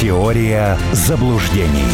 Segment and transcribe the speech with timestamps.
[0.00, 1.86] Теория заблуждений.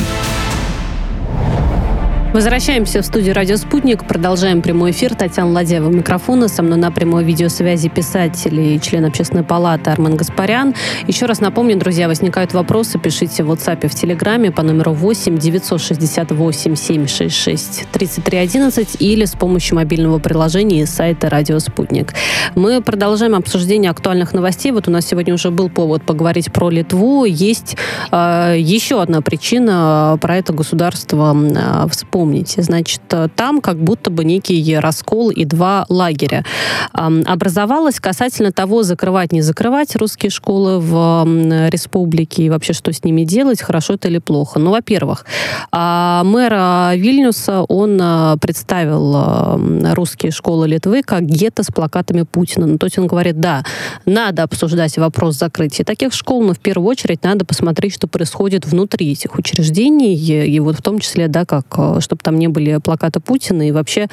[2.33, 4.07] Возвращаемся в студию «Радио Спутник».
[4.07, 5.17] Продолжаем прямой эфир.
[5.17, 6.47] Татьяна Ладеева микрофона.
[6.47, 10.77] Со мной на прямой видеосвязи писатель и член общественной палаты Армен Гаспарян.
[11.09, 15.39] Еще раз напомню, друзья, возникают вопросы, пишите в WhatsApp и в Телеграме по номеру 8
[15.39, 22.15] 968 766 3311 или с помощью мобильного приложения и сайта «Радио Спутник».
[22.55, 24.71] Мы продолжаем обсуждение актуальных новостей.
[24.71, 27.25] Вот у нас сегодня уже был повод поговорить про Литву.
[27.25, 27.77] Есть
[28.13, 32.61] э, еще одна причина про это государство э, вспомнить помните.
[32.61, 36.45] Значит, э, там как будто бы некий раскол и два лагеря.
[36.93, 41.25] Образовалось касательно того, закрывать, не закрывать русские школы в
[41.71, 44.59] республике и вообще что с ними делать, хорошо это или плохо.
[44.59, 45.25] Ну, во-первых,
[45.73, 52.67] а, мэр Вильнюса, он э, представил русские школы Литвы как гетто с плакатами Путина.
[52.67, 53.65] Ну, то есть он говорит, да,
[54.05, 59.13] надо обсуждать вопрос закрытия таких школ, но в первую очередь надо посмотреть, что происходит внутри
[59.13, 63.21] этих учреждений, и вот в том числе, да, как э, чтобы там не были плакаты
[63.21, 64.09] Путина и вообще,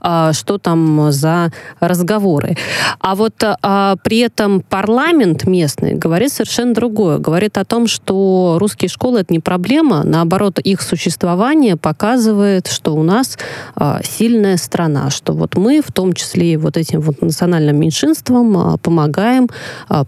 [0.00, 2.56] а, что там за разговоры.
[2.98, 7.18] А вот а, при этом парламент местный говорит совершенно другое.
[7.18, 13.02] Говорит о том, что русские школы это не проблема, наоборот, их существование показывает, что у
[13.02, 13.36] нас
[13.74, 18.78] а, сильная страна, что вот мы, в том числе и вот этим вот национальным меньшинствам,
[18.78, 19.50] помогаем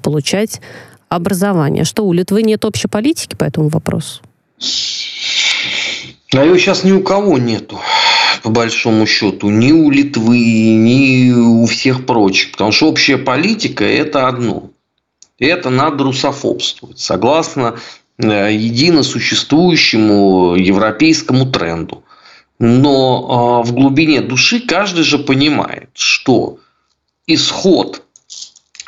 [0.02, 0.62] получать
[1.10, 1.84] образование.
[1.84, 4.22] Что, у Литвы нет общей политики по этому вопросу?
[6.36, 7.78] А ее сейчас ни у кого нету,
[8.42, 9.50] по большому счету.
[9.50, 12.52] Ни у Литвы, ни у всех прочих.
[12.52, 14.70] Потому что общая политика– это одно.
[15.38, 16.98] Это надо русофобствовать.
[16.98, 17.78] Согласно
[18.18, 22.02] э, едино существующему европейскому тренду.
[22.58, 26.58] Но а, в глубине души каждый же понимает, что
[27.26, 28.04] исход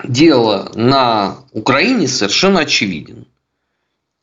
[0.04, 3.26] дела на Украине совершенно очевиден.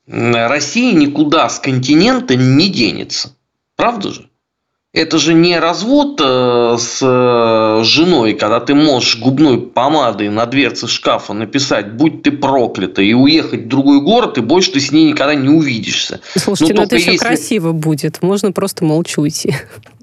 [0.07, 3.35] Россия никуда с континента не денется.
[3.75, 4.29] Правда же?
[4.93, 10.87] Это же не развод э, с э, женой, когда ты можешь губной помадой на дверце
[10.87, 15.11] шкафа написать «Будь ты проклята» и уехать в другой город, и больше ты с ней
[15.11, 16.21] никогда не увидишься.
[16.35, 17.25] Слушайте, ну, ну это еще если...
[17.25, 18.21] красиво будет.
[18.21, 19.55] Можно просто молча уйти.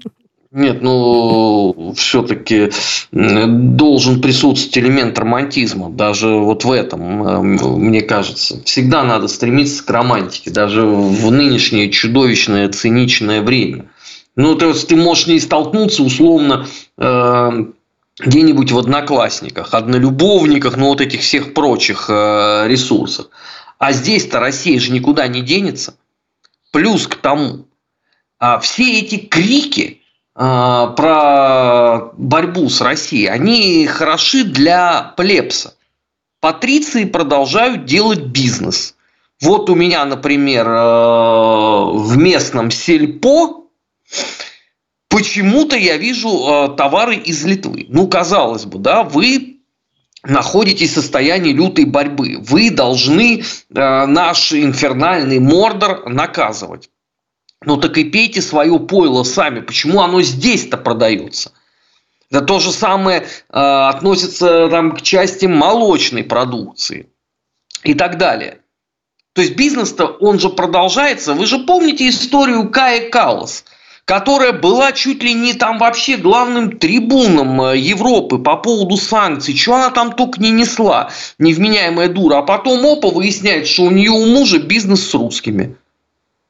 [0.51, 2.71] Нет, ну, все-таки
[3.11, 7.41] должен присутствовать элемент романтизма, даже вот в этом, э,
[7.77, 8.61] мне кажется.
[8.65, 13.85] Всегда надо стремиться к романтике, даже в нынешнее чудовищное, циничное время.
[14.35, 16.67] Ну, то есть, ты можешь не столкнуться, условно,
[16.97, 17.49] э,
[18.19, 23.29] где-нибудь в одноклассниках, однолюбовниках, ну, вот этих всех прочих э, ресурсах.
[23.77, 25.95] А здесь-то Россия же никуда не денется.
[26.73, 27.67] Плюс к тому,
[28.37, 29.99] а все эти крики–
[30.33, 35.73] про борьбу с Россией, они хороши для плебса.
[36.39, 38.95] Патриции продолжают делать бизнес.
[39.41, 40.71] Вот у меня, например, э,
[41.93, 43.65] в местном сельпо
[45.09, 47.85] почему-то я вижу э, товары из Литвы.
[47.89, 49.57] Ну, казалось бы, да, вы
[50.23, 52.37] находитесь в состоянии лютой борьбы.
[52.39, 56.89] Вы должны э, наш инфернальный мордор наказывать.
[57.63, 59.59] Ну так и пейте свое пойло сами.
[59.59, 61.51] Почему оно здесь-то продается?
[62.31, 67.09] Это то же самое э, относится там, к части молочной продукции
[67.83, 68.59] и так далее.
[69.33, 71.33] То есть бизнес-то, он же продолжается.
[71.33, 73.63] Вы же помните историю Кая Каллас,
[74.05, 79.55] которая была чуть ли не там вообще главным трибуном э, Европы по поводу санкций.
[79.55, 82.39] Что она там только не несла, невменяемая дура.
[82.39, 85.75] А потом опа выясняет, что у нее у мужа бизнес с русскими.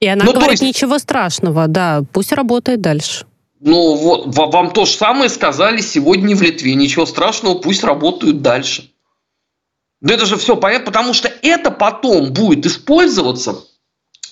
[0.02, 0.64] И она ну, говорит, есть...
[0.64, 3.26] ничего страшного, да, пусть работает дальше.
[3.60, 6.74] Ну, вот, вам то же самое сказали сегодня в Литве.
[6.74, 8.92] Ничего страшного, пусть работают дальше.
[10.02, 13.64] Да это же все понятно, потому что это потом будет использоваться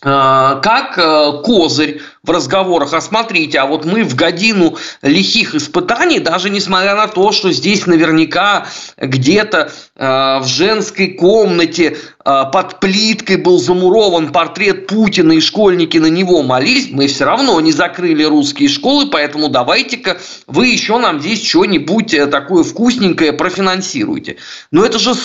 [0.01, 6.49] как э, козырь в разговорах, а смотрите, а вот мы в годину лихих испытаний, даже
[6.49, 8.67] несмотря на то, что здесь наверняка
[8.97, 16.43] где-то э, в женской комнате под плиткой был замурован портрет Путина и школьники на него
[16.43, 22.15] молились, мы все равно не закрыли русские школы, поэтому давайте-ка вы еще нам здесь что-нибудь
[22.29, 24.37] такое вкусненькое профинансируйте.
[24.69, 25.15] Но это же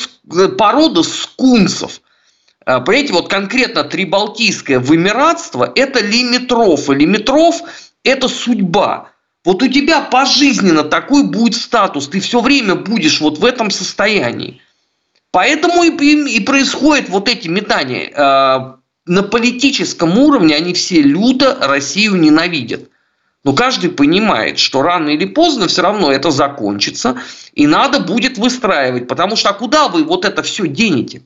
[0.56, 2.00] порода скунсов.
[2.66, 6.88] А, понимаете, вот конкретно трибалтийское вымиратство– это лимитров.
[6.88, 7.56] И лимитров–
[8.05, 9.11] это судьба.
[9.44, 12.08] Вот у тебя пожизненно такой будет статус.
[12.08, 14.61] Ты все время будешь вот в этом состоянии.
[15.31, 18.11] Поэтому и, и, и происходят вот эти метания.
[18.16, 22.88] А, на политическом уровне они все люто Россию ненавидят.
[23.43, 27.19] Но каждый понимает, что рано или поздно все равно это закончится,
[27.52, 29.06] и надо будет выстраивать.
[29.06, 31.20] Потому что а куда вы вот это все денете?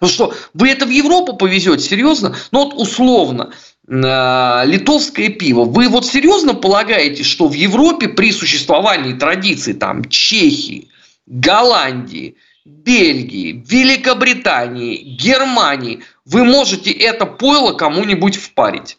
[0.00, 2.34] Потому что вы это в Европу повезете, серьезно?
[2.52, 3.52] Ну вот условно,
[3.86, 5.64] э, литовское пиво.
[5.64, 10.88] Вы вот серьезно полагаете, что в Европе при существовании традиций там Чехии,
[11.26, 18.96] Голландии, Бельгии, Великобритании, Германии вы можете это пойло кому-нибудь впарить?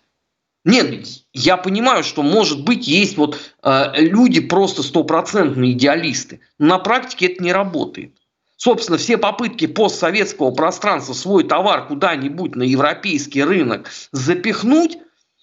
[0.63, 6.41] Нет, я понимаю, что, может быть, есть вот э, люди просто стопроцентные идеалисты.
[6.59, 8.20] Но на практике это не работает.
[8.63, 14.99] Собственно, все попытки постсоветского пространства свой товар куда-нибудь на европейский рынок запихнуть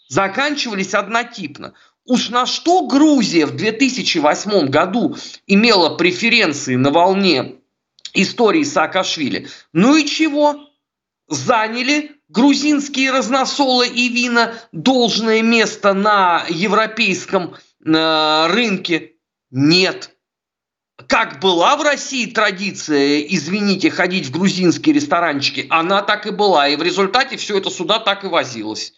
[0.06, 1.74] заканчивались однотипно.
[2.04, 5.16] Уж на что Грузия в 2008 году
[5.48, 7.56] имела преференции на волне
[8.14, 9.48] истории Саакашвили?
[9.72, 10.68] Ну и чего?
[11.26, 19.14] Заняли грузинские разносолы и вина должное место на европейском э, рынке?
[19.50, 20.14] Нет.
[21.06, 26.68] Как была в России традиция, извините, ходить в грузинские ресторанчики, она так и была.
[26.68, 28.94] И в результате все это сюда так и возилось.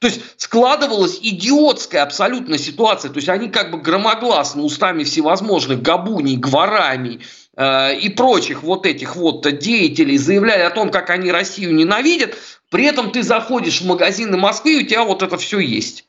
[0.00, 3.10] То есть складывалась идиотская абсолютно ситуация.
[3.10, 7.20] То есть они как бы громогласно устами всевозможных габуней, гварамий
[7.56, 12.36] э, и прочих вот этих вот деятелей заявляли о том, как они Россию ненавидят.
[12.70, 16.04] При этом ты заходишь в магазины Москвы, и у тебя вот это все есть.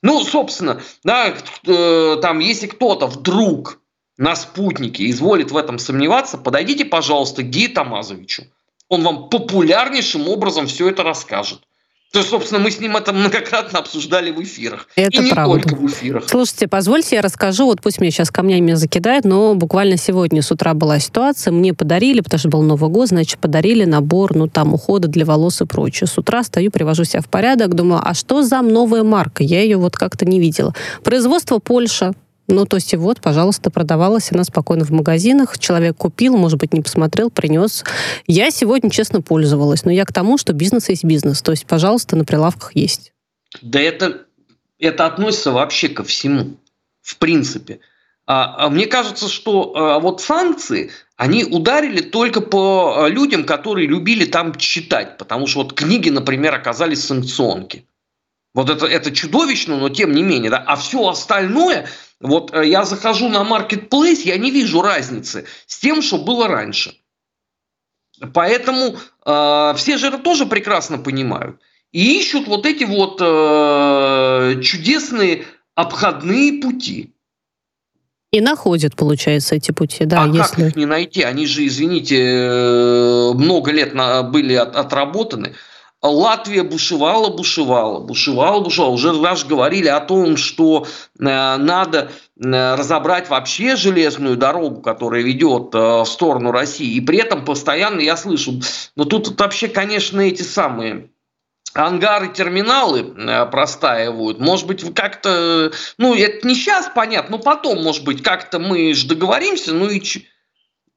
[0.00, 1.34] Ну, собственно, да,
[1.66, 3.80] э, там, если кто-то вдруг
[4.18, 8.44] на спутнике изволит в этом сомневаться, подойдите, пожалуйста, к Гии Тамазовичу.
[8.88, 11.60] Он вам популярнейшим образом все это расскажет.
[12.10, 14.88] То собственно, мы с ним это многократно обсуждали в эфирах.
[14.96, 15.60] Это и не правда.
[15.60, 16.26] только в эфирах.
[16.26, 20.72] Слушайте, позвольте я расскажу, вот пусть меня сейчас камнями закидают, но буквально сегодня с утра
[20.72, 25.06] была ситуация, мне подарили, потому что был Новый год, значит, подарили набор, ну, там, ухода
[25.06, 26.06] для волос и прочее.
[26.06, 29.42] С утра стою, привожу себя в порядок, думаю, а что за новая марка?
[29.42, 30.74] Я ее вот как-то не видела.
[31.04, 32.14] Производство Польша,
[32.48, 35.58] ну, то есть вот, пожалуйста, продавалась она спокойно в магазинах.
[35.58, 37.84] Человек купил, может быть, не посмотрел, принес.
[38.26, 39.84] Я сегодня, честно, пользовалась.
[39.84, 41.42] Но я к тому, что бизнес есть бизнес.
[41.42, 43.12] То есть, пожалуйста, на прилавках есть.
[43.60, 44.24] Да это,
[44.78, 46.56] это относится вообще ко всему,
[47.02, 47.80] в принципе.
[48.26, 53.86] А, а мне кажется, что а, вот санкции, они ударили только по а, людям, которые
[53.86, 55.18] любили там читать.
[55.18, 57.86] Потому что вот книги, например, оказались санкционки.
[58.54, 60.50] Вот это, это чудовищно, но тем не менее.
[60.50, 60.58] Да?
[60.58, 61.88] А все остальное,
[62.20, 66.94] вот э, я захожу на Marketplace, я не вижу разницы с тем, что было раньше.
[68.34, 71.60] Поэтому э, все же это тоже прекрасно понимают.
[71.92, 75.44] И ищут вот эти вот э, чудесные
[75.74, 77.14] обходные пути.
[78.30, 80.24] И находят, получается, эти пути, да.
[80.24, 80.38] А если...
[80.40, 81.22] как их не найти?
[81.22, 85.54] Они же, извините, э, много лет на, были от, отработаны.
[86.00, 88.92] Латвия бушевала, бушевала, бушевала, бушевала.
[88.92, 90.86] Уже даже говорили о том, что
[91.18, 96.94] э, надо э, разобрать вообще железную дорогу, которая ведет э, в сторону России.
[96.94, 98.60] И при этом постоянно я слышу,
[98.94, 101.10] но тут вообще, конечно, эти самые
[101.74, 103.02] ангары, терминалы
[103.50, 104.38] простаивают.
[104.38, 109.06] Может быть, как-то, ну, это не сейчас понятно, но потом, может быть, как-то мы же
[109.06, 110.00] договоримся, ну и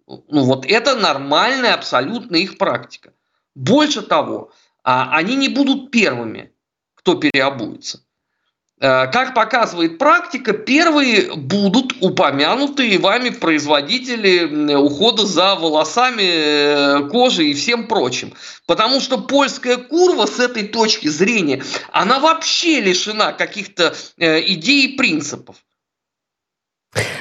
[0.07, 3.13] ну вот это нормальная абсолютно их практика.
[3.55, 4.51] Больше того,
[4.83, 6.51] а они не будут первыми,
[6.95, 8.01] кто переобуется.
[8.81, 17.53] Э, как показывает практика, первые будут упомянутые вами производители ухода за волосами, э, кожей и
[17.53, 18.33] всем прочим.
[18.65, 24.97] Потому что польская курва с этой точки зрения, она вообще лишена каких-то э, идей и
[24.97, 25.57] принципов.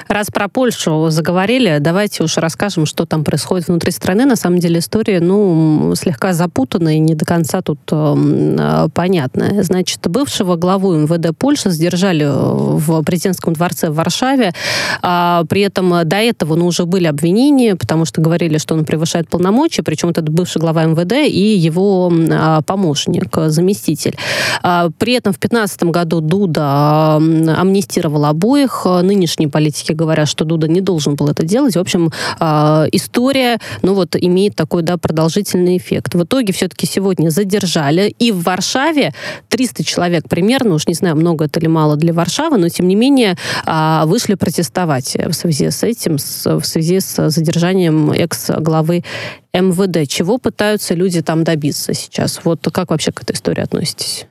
[0.08, 4.24] Раз про Польшу заговорили, давайте уж расскажем, что там происходит внутри страны.
[4.24, 9.62] На самом деле история, ну, слегка запутанная и не до конца тут э, понятная.
[9.62, 14.52] Значит, бывшего главу МВД Польши задержали в президентском дворце в Варшаве.
[15.00, 19.28] А, при этом до этого, ну, уже были обвинения, потому что говорили, что он превышает
[19.28, 24.16] полномочия, причем это бывший глава МВД и его э, помощник, заместитель.
[24.62, 28.84] А, при этом в 2015 году Дуда амнистировал обоих.
[28.84, 31.76] Нынешний политики говорят, что Дуда не должен был это делать.
[31.76, 36.14] В общем, э, история, ну вот, имеет такой, да, продолжительный эффект.
[36.14, 38.14] В итоге все-таки сегодня задержали.
[38.19, 39.12] И в Варшаве
[39.49, 42.95] 300 человек примерно, уж не знаю, много это или мало для Варшавы, но тем не
[42.95, 43.37] менее
[43.67, 49.05] э, вышли протестовать в связи с этим, в связи с задержанием экс-главы
[49.52, 50.09] МВД.
[50.09, 52.40] Чего пытаются люди там добиться сейчас?
[52.45, 54.26] Вот как вообще к этой истории относитесь?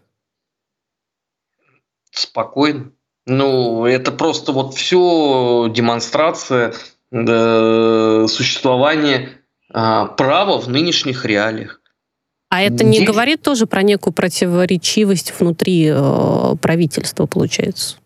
[2.11, 2.91] Спокойно.
[3.29, 6.73] Ну, это просто вот все демонстрация
[7.11, 9.29] э, существования
[9.71, 11.79] э, права в нынешних реалиях.
[12.49, 13.07] А это не Здесь...
[13.07, 17.97] говорит тоже про некую противоречивость внутри э, правительства, получается?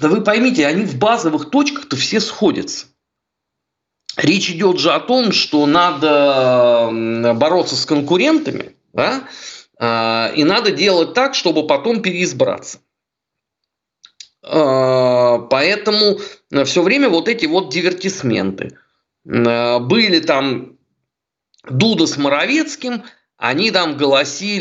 [0.00, 2.86] Да вы поймите, они в базовых точках-то все сходятся.
[4.16, 6.90] речь идет же о том, что надо
[7.36, 9.28] бороться с конкурентами, да, а,
[9.82, 12.78] и надо делать так, чтобы потом переизбраться.
[14.44, 16.20] А, поэтому
[16.64, 18.76] все время вот эти вот дивертисменты.
[19.26, 20.76] А, были там
[21.68, 23.02] Дуда с Моровецким,
[23.36, 24.60] они там голосили,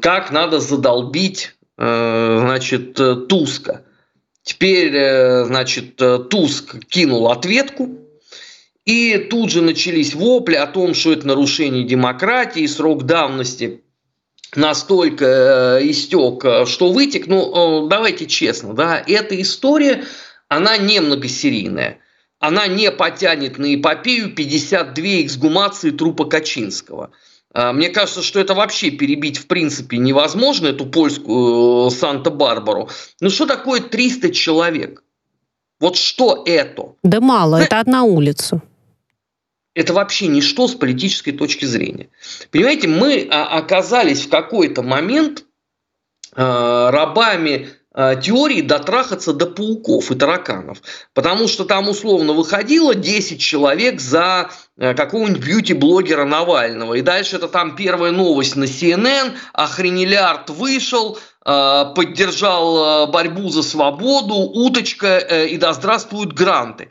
[0.00, 2.94] как надо задолбить, значит,
[3.28, 3.84] Туска.
[4.42, 7.90] Теперь, э, значит, э, Туск кинул ответку,
[8.90, 13.82] и тут же начались вопли о том, что это нарушение демократии, срок давности
[14.56, 17.28] настолько э, истек, что вытек.
[17.28, 20.04] Ну, давайте честно, да, эта история,
[20.48, 21.98] она не многосерийная.
[22.40, 27.10] Она не потянет на эпопею 52 эксгумации трупа Качинского–
[27.52, 32.88] мне кажется, что это вообще перебить в принципе невозможно, эту польскую э, Санта-Барбару.
[33.20, 35.02] Ну что такое 300 человек?
[35.80, 36.94] Вот что это?
[37.02, 37.64] Да мало, да.
[37.64, 38.62] это одна улица.
[39.74, 42.08] Это вообще ничто с политической точки зрения.
[42.50, 45.44] Понимаете, мы а, оказались в какой-то момент
[46.34, 46.42] э,
[46.90, 50.78] рабами Э, теории дотрахаться до пауков и тараканов.
[51.12, 56.94] Потому что там условно выходило 10 человек за э, какого-нибудь бьюти-блогера Навального.
[56.94, 64.34] И дальше это там первая новость на CNN, охренелярд вышел, э, поддержал борьбу за свободу,
[64.34, 66.90] уточка и да здравствуют гранты.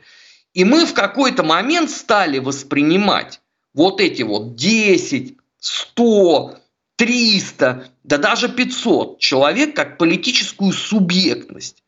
[0.52, 3.40] И мы в какой-то момент стали воспринимать
[3.72, 6.58] вот эти вот 10, 100,
[6.96, 11.82] 300, да даже 500 человек как политическую субъектность.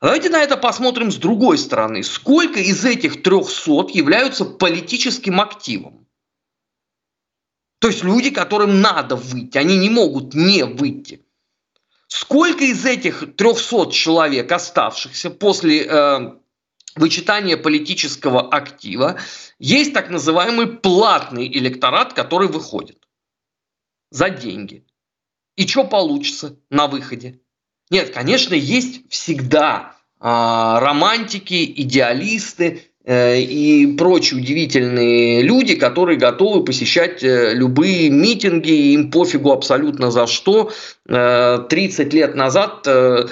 [0.00, 2.02] Давайте на это посмотрим с другой стороны.
[2.02, 6.06] Сколько из этих 300 являются политическим активом?
[7.78, 11.22] То есть люди, которым надо выйти, они не могут не выйти.
[12.08, 16.32] Сколько из этих 300 человек, оставшихся после э,
[16.96, 19.18] вычитания политического актива,
[19.58, 23.06] есть так называемый платный электорат, который выходит?
[24.10, 24.84] за деньги.
[25.56, 27.40] И что получится на выходе?
[27.90, 37.22] Нет, конечно, есть всегда э, романтики, идеалисты э, и прочие удивительные люди, которые готовы посещать
[37.22, 40.72] э, любые митинги, им пофигу абсолютно за что.
[41.06, 42.86] Э, 30 лет назад...
[42.86, 43.26] Э,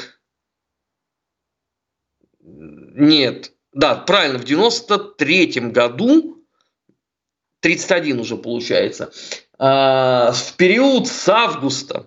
[2.97, 6.39] нет, да, правильно, в 93 году
[7.61, 9.11] 31 уже получается.
[9.59, 12.07] А, в период с августа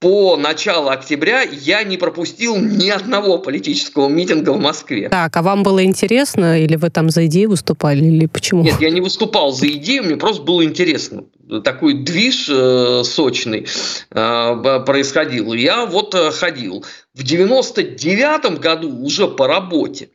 [0.00, 5.08] по начало октября я не пропустил ни одного политического митинга в Москве.
[5.08, 8.62] Так, а вам было интересно, или вы там за идею выступали, или почему?
[8.62, 11.24] Нет, я не выступал за идею, мне просто было интересно.
[11.64, 13.66] Такой движ э, сочный
[14.10, 15.52] э, происходил.
[15.52, 16.84] Я вот э, ходил.
[17.14, 20.10] В 99 году уже по работе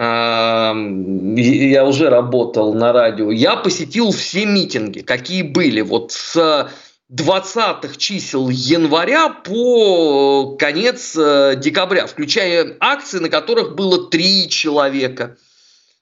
[0.00, 5.82] я уже работал на радио, я посетил все митинги, какие были.
[5.82, 6.70] Вот с
[7.12, 15.36] 20-х чисел января по конец э, декабря, включая акции, на которых было три человека.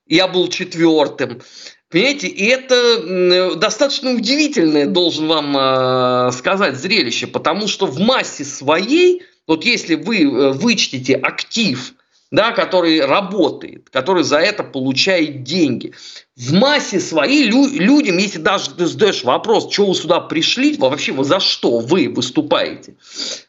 [0.07, 1.43] Я был четвертым.
[1.91, 9.25] Понимаете, и это достаточно удивительное, должен вам э, сказать, зрелище, потому что в массе своей,
[9.49, 11.95] вот если вы э, вычтете актив–
[12.31, 15.95] да, который работает, который за это получает деньги.
[16.37, 21.13] В массе своей лю- людям, если даже ты задаешь вопрос, что вы сюда пришли, вообще
[21.13, 22.97] вы за что вы выступаете,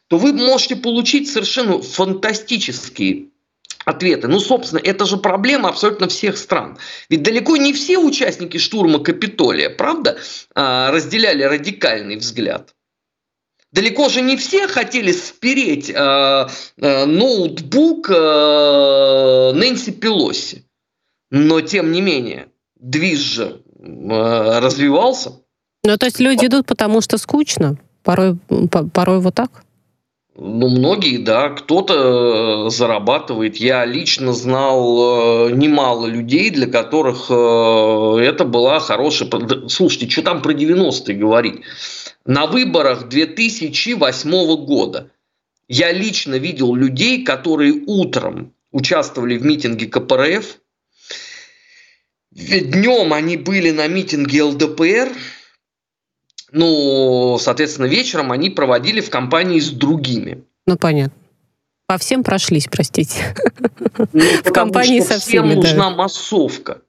[0.08, 3.26] то вы можете получить совершенно фантастические
[3.84, 4.28] ответы.
[4.28, 6.78] Ну, собственно, это же проблема абсолютно всех стран.
[7.08, 10.18] Ведь далеко не все участники штурма Капитолия, правда,
[10.54, 12.74] а, разделяли радикальный взгляд.
[13.72, 20.64] Далеко же не все хотели спереть э, э, ноутбук э, Нэнси Пелоси.
[21.30, 25.34] Но тем не менее, движ же э, развивался.
[25.84, 27.76] Ну, то есть люди идут, потому что скучно?
[28.02, 28.36] Порой,
[28.92, 29.62] порой вот так?
[30.36, 31.50] Ну, многие, да.
[31.50, 33.56] Кто-то э, зарабатывает.
[33.56, 39.28] Я лично знал э, немало людей, для которых э, это была хорошая...
[39.68, 41.60] Слушайте, что там про 90-е говорить?
[42.24, 45.10] На выборах 2008 года
[45.68, 50.58] я лично видел людей, которые утром участвовали в митинге КПРФ,
[52.30, 55.12] днем они были на митинге ЛДПР,
[56.52, 60.44] ну, соответственно, вечером они проводили в компании с другими.
[60.66, 61.16] Ну, понятно.
[61.86, 63.34] По всем прошлись, простите.
[64.12, 65.48] Ну, в компании со всеми.
[65.48, 66.82] Всем нужна массовка.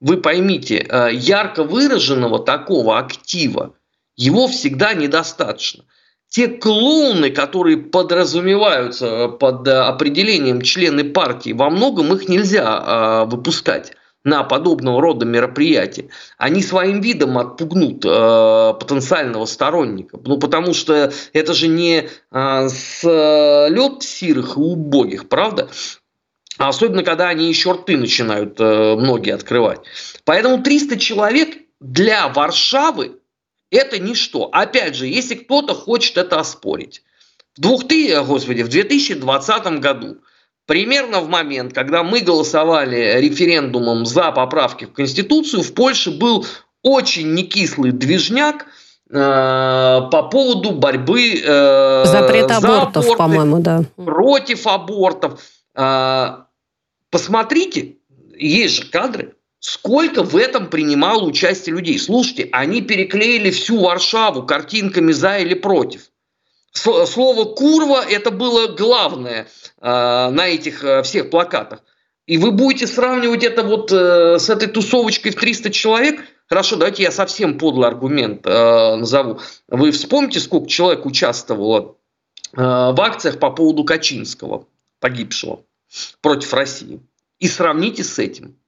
[0.00, 3.74] Вы поймите, э, ярко выраженного такого актива
[4.16, 5.84] его всегда недостаточно.
[6.28, 13.92] Те клоуны, которые подразумеваются под определением члены партии, во многом их нельзя э, выпускать.
[14.24, 20.18] на подобного рода мероприятия, они своим видом отпугнут э, потенциального сторонника.
[20.24, 25.68] Ну, потому что это же не э, с э, лед сирых и убогих, правда?
[26.56, 29.80] А особенно, когда они еще рты начинают э, многие открывать.
[30.24, 33.18] Поэтому 300 человек для Варшавы
[33.74, 34.48] это ничто.
[34.52, 37.02] Опять же, если кто-то хочет это оспорить.
[37.56, 40.16] В, 2000, господи, в 2020 году
[40.66, 46.46] Примерно в момент, когда мы голосовали референдумом за поправки в Конституцию, в Польше был
[46.82, 48.64] очень некислый движняк
[49.10, 53.82] э, по поводу борьбы э, Запрет абортов, за по-моему, да.
[53.96, 55.38] Против абортов.
[55.74, 56.44] Э,
[57.10, 57.96] посмотрите,
[58.38, 61.98] есть же кадры, сколько в этом принимало участие людей.
[61.98, 66.10] Слушайте, они переклеили всю Варшаву картинками за или против.
[66.72, 69.48] Слово «курва» это было главное
[69.80, 71.82] э, на этих э, всех плакатах.
[72.26, 76.20] И вы будете сравнивать это вот э, с этой тусовочкой в 300 человек.
[76.46, 79.40] Хорошо, давайте я совсем подлый аргумент назову.
[79.68, 81.96] Вы вспомните, сколько человек участвовало
[82.52, 84.66] в акциях по поводу Качинского,
[85.00, 85.62] погибшего,
[86.20, 87.00] против России.
[87.38, 88.58] И сравните с этим.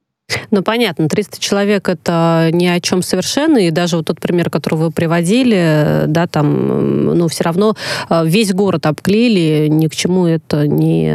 [0.50, 4.76] Ну, понятно, 300 человек это ни о чем совершенно, и даже вот тот пример, который
[4.76, 7.74] вы приводили, да, там, ну, все равно
[8.10, 11.14] э, весь город обклеили, ни к чему это не,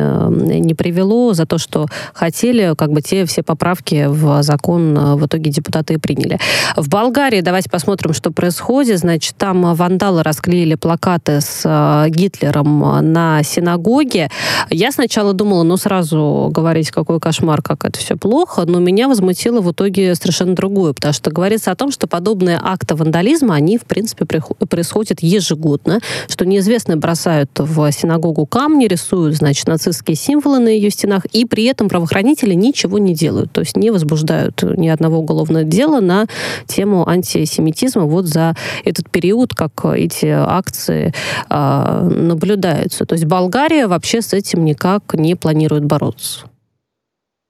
[0.60, 5.26] не привело, за то, что хотели, как бы те все поправки в закон э, в
[5.26, 6.40] итоге депутаты приняли.
[6.78, 13.44] В Болгарии, давайте посмотрим, что происходит, значит, там вандалы расклеили плакаты с э, Гитлером на
[13.44, 14.30] синагоге.
[14.70, 19.62] Я сначала думала, ну, сразу говорить, какой кошмар, как это все плохо, но меня возмутило
[19.62, 23.86] в итоге совершенно другое, потому что говорится о том, что подобные акты вандализма, они, в
[23.86, 30.90] принципе, происходят ежегодно, что неизвестные бросают в синагогу камни, рисуют, значит, нацистские символы на ее
[30.90, 35.64] стенах, и при этом правоохранители ничего не делают, то есть не возбуждают ни одного уголовного
[35.64, 36.28] дела на
[36.68, 38.56] тему антисемитизма вот за
[38.86, 41.14] этот период, как эти акции
[41.50, 43.06] э, наблюдаются.
[43.06, 46.46] То есть Болгария вообще с этим никак не планирует бороться.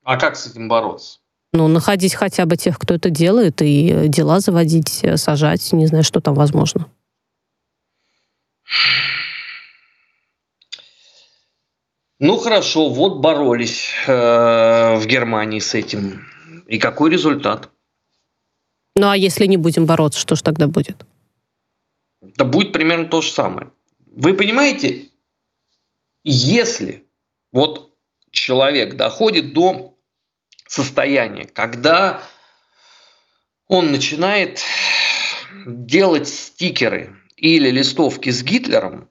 [0.03, 1.20] А как с этим бороться?
[1.53, 6.03] Ну, находить хотя бы тех, кто это делает, и дела заводить, э, сажать, не знаю,
[6.03, 6.87] что там возможно.
[12.19, 16.23] Ну хорошо, вот боролись э, в Германии с этим.
[16.67, 17.69] И какой результат?
[18.95, 21.03] Ну а если не будем бороться, что ж тогда будет?
[22.21, 23.71] Да будет примерно то же самое.
[24.05, 25.09] Вы понимаете,
[26.23, 27.07] если
[27.51, 27.91] вот
[28.29, 29.97] человек доходит до
[30.71, 32.23] состояние, когда
[33.67, 34.61] он начинает
[35.65, 39.09] делать стикеры или листовки с Гитлером,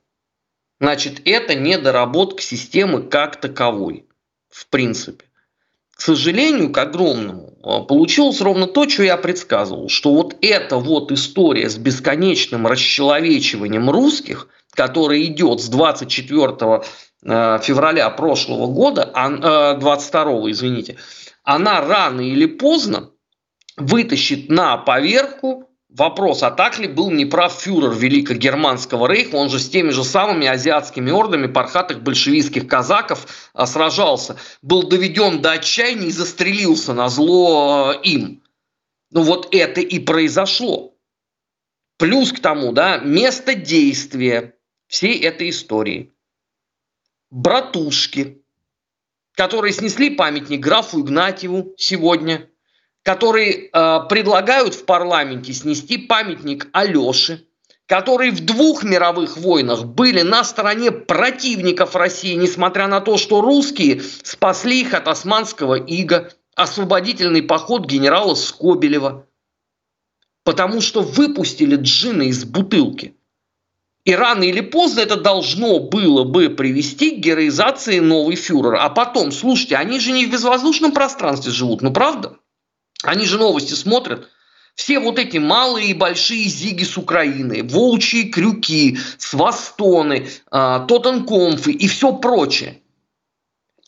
[0.81, 4.07] значит, это недоработка системы как таковой,
[4.49, 5.27] в принципе.
[5.95, 11.13] К сожалению, к огромному, а, получилось ровно то, что я предсказывал, что вот эта вот
[11.13, 16.83] история с бесконечным расчеловечиванием русских, которая идет с 24
[17.27, 19.13] а, февраля прошлого года,
[19.79, 20.97] 22, а, извините,
[21.51, 23.11] она рано или поздно
[23.77, 29.69] вытащит на поверку вопрос, а так ли был неправ фюрер Великогерманского рейха, он же с
[29.69, 36.13] теми же самыми азиатскими ордами пархатых большевистских казаков а, сражался, был доведен до отчаяния и
[36.13, 38.45] застрелился на зло а, им.
[39.11, 40.95] Ну вот это и произошло.
[41.99, 44.55] Плюс к тому, да, место действия
[44.87, 46.13] всей этой истории.
[47.31, 48.41] Братушки,
[49.41, 52.51] которые снесли памятник графу Игнатьеву сегодня,
[53.03, 57.47] которые э, предлагают в парламенте снести памятник Алёше,
[57.87, 64.03] которые в двух мировых войнах были на стороне противников России, несмотря на то, что русские
[64.23, 69.27] спасли их от османского ига, освободительный поход генерала Скобелева,
[70.45, 73.17] потому что выпустили джины из бутылки–
[74.11, 78.83] и рано или поздно это должно было бы привести к героизации новой фюрера.
[78.83, 82.37] А потом, слушайте, они же не в безвоздушном пространстве живут, ну правда?
[83.03, 84.29] Они же новости смотрят.
[84.75, 91.87] Все вот эти малые и большие зиги с Украины, волчьи крюки, свастоны, э, тоттенкомфы и
[91.87, 92.81] все прочее.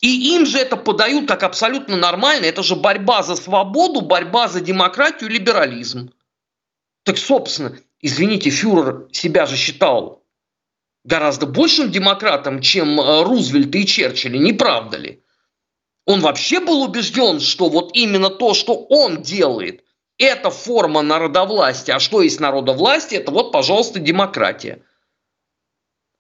[0.01, 2.45] И им же это подают как абсолютно нормально.
[2.45, 6.13] Это же борьба за свободу, борьба за демократию либерализм.
[7.05, 10.23] Так, собственно, извините, фюрер себя же считал
[11.05, 15.23] гораздо большим демократом, чем э, Рузвельт и Черчилль, не правда ли?
[16.05, 19.85] Он вообще был убежден, что вот именно то, что он делает,
[20.19, 21.97] это форма народовластия.
[21.97, 23.21] А что есть народовластие?
[23.21, 24.85] Это вот, пожалуйста, демократия.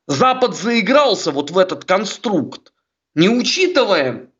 [0.07, 2.73] Запад заигрался вот в этот конструкт,
[3.15, 4.31] не учитывая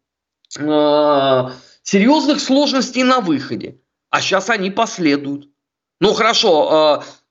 [0.59, 1.51] э,
[1.83, 3.81] серьезных сложностей на выходе.
[4.11, 5.49] А сейчас они последуют.
[6.01, 7.22] Ну хорошо, э,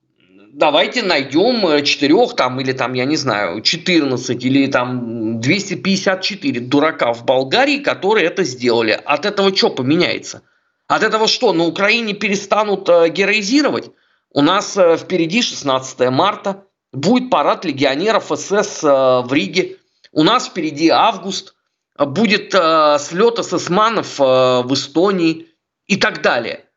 [0.53, 7.13] давайте найдем э, четырех там, или там, я не знаю, 14 или там 254 дурака
[7.13, 8.91] в Болгарии, которые это сделали.
[8.91, 10.43] От этого что поменяется?
[10.87, 13.91] От этого что, на Украине перестанут э, героизировать?
[14.33, 19.77] У нас впереди 16 марта, будет парад легионеров СС в Риге.
[20.13, 21.55] У нас впереди август,
[21.97, 25.47] будет слет эсэсманов в Эстонии
[25.87, 26.65] и так далее–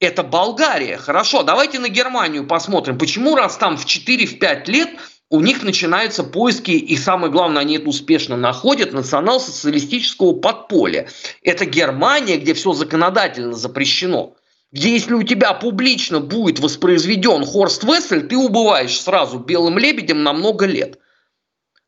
[0.00, 0.98] это Болгария.
[0.98, 2.98] Хорошо, давайте на Германию посмотрим.
[2.98, 4.90] Почему раз там в 4-5 лет
[5.28, 11.08] у них начинаются поиски, и самое главное, они это успешно находят, национал-социалистического подполья.
[11.42, 14.36] Это Германия, где все законодательно запрещено.
[14.70, 20.32] Где если у тебя публично будет воспроизведен Хорст Вессель, ты убываешь сразу белым лебедем на
[20.32, 20.98] много лет.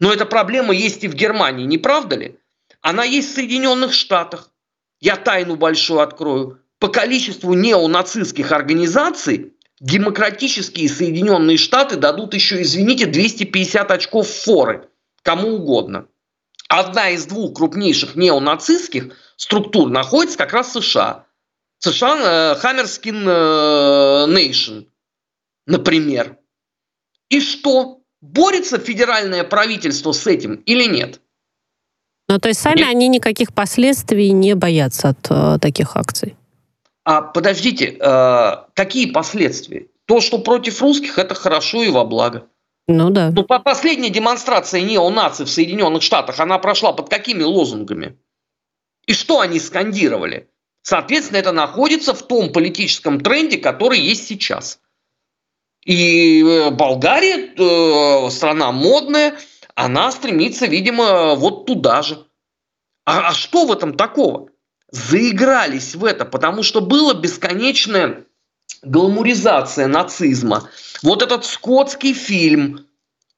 [0.01, 2.39] Но эта проблема есть и в Германии, не правда ли?
[2.81, 4.51] Она есть в Соединенных Штатах.
[5.01, 13.91] Я тайну большую открою по количеству неонацистских организаций демократические Соединенные Штаты дадут еще, извините, 250
[13.91, 14.89] очков форы
[15.23, 16.07] кому угодно.
[16.69, 21.27] Одна из двух крупнейших неонацистских структур находится как раз в США.
[21.81, 23.25] США Хаммерскин
[24.35, 24.85] Нейшн,
[25.67, 26.39] например.
[27.29, 28.01] И что?
[28.23, 31.21] Борется федеральное правительство с этим или нет?
[32.29, 32.89] Ну, то есть сами нет.
[32.89, 36.38] они никаких последствий не боятся от э, таких акций?
[37.09, 39.87] А подождите, э, какие последствия?
[40.05, 42.51] То, что против русских, это хорошо и во благо.
[42.87, 43.31] Ну да.
[43.31, 48.19] Ну, по последняя демонстрация неонаций в Соединенных Штатах, она прошла под какими лозунгами?
[49.07, 50.51] И что они скандировали?
[50.83, 54.79] Соответственно, это находится в том политическом тренде, который есть сейчас.
[55.87, 59.39] И э, Болгария, э, страна модная,
[59.75, 62.27] она стремится, видимо, вот туда же.
[63.07, 64.51] А, а что в этом такого?
[64.91, 68.25] Заигрались в это, потому что была бесконечная
[68.83, 70.69] гламуризация нацизма.
[71.03, 72.87] Вот этот скотский фильм,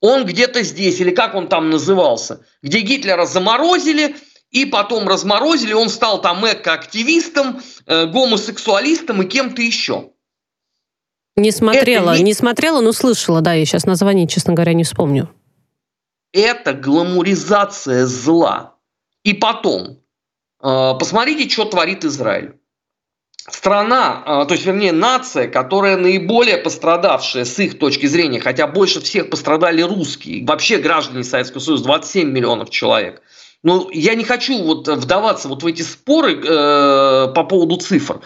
[0.01, 4.17] он где-то здесь, или как он там назывался, где Гитлера заморозили,
[4.51, 10.11] и потом разморозили, он стал там эко-активистом, э, гомосексуалистом и кем-то еще.
[11.37, 12.35] Не смотрела, это не...
[12.35, 15.31] смотрела, но слышала, да, я сейчас название, честно говоря, не вспомню.
[16.33, 18.75] Это гламуризация зла.
[19.23, 20.01] И потом,
[20.61, 22.55] посмотрите, что творит Израиль.
[23.49, 29.01] Страна, а, то есть, вернее, нация, которая наиболее пострадавшая с их точки зрения, хотя больше
[29.01, 33.23] всех пострадали русские, вообще граждане Советского Союза, 27 миллионов человек.
[33.63, 38.21] Ну, я не хочу вот вдаваться вот в эти споры э, по поводу цифр.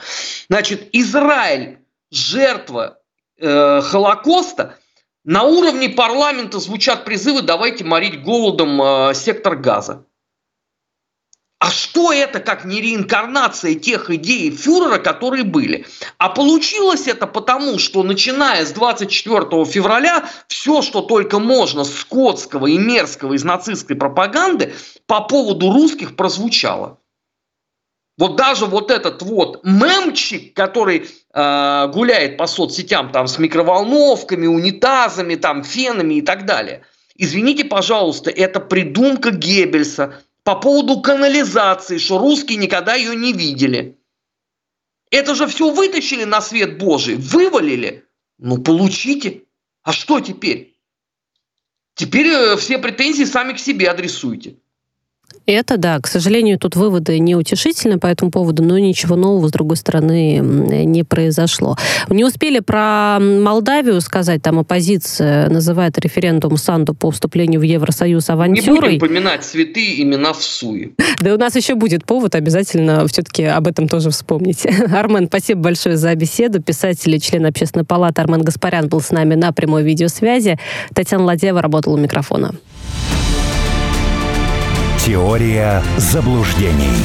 [0.49, 1.79] Значит, Израиль
[2.11, 2.99] жертва
[3.39, 4.79] э, Холокоста,
[5.25, 10.05] на уровне парламента звучат призывы «давайте морить голодом э, сектор газа».
[11.65, 15.87] А что это, как не реинкарнация тех идей фюрера, которые были?
[16.19, 22.77] А получилось это потому, что начиная с 24 февраля все, что только можно скотского и
[22.77, 24.75] мерзкого из нацистской пропаганды
[25.07, 26.99] по поводу русских прозвучало.
[28.19, 35.37] Вот даже вот этот вот мемчик, который э, гуляет по соцсетям там с микроволновками, унитазами,
[35.37, 36.85] там фенами и так далее.
[37.17, 43.99] Извините, пожалуйста, это придумка Геббельса, по поводу канализации, что русские никогда ее не видели.
[45.11, 48.07] Это же все вытащили на свет Божий, вывалили.
[48.39, 49.45] Ну, получите.
[49.83, 50.79] А что теперь?
[51.95, 54.59] Теперь э, все претензии сами к себе адресуйте.
[55.47, 59.77] Это да, к сожалению, тут выводы неутешительны по этому поводу, но ничего нового, с другой
[59.77, 61.77] стороны, не произошло.
[62.09, 68.95] Не успели про Молдавию сказать, там оппозиция называет референдум Санду по вступлению в Евросоюз авантюрой.
[68.95, 70.93] Не будем поминать цветы имена в суе.
[71.21, 74.67] Да у нас еще будет повод обязательно все-таки об этом тоже вспомнить.
[74.93, 76.63] Армен, спасибо большое за беседу.
[76.63, 80.59] Писатель и член общественной палаты Армен Гаспарян был с нами на прямой видеосвязи.
[80.95, 82.55] Татьяна Ладеева работала у микрофона.
[85.05, 87.05] Теория заблуждений.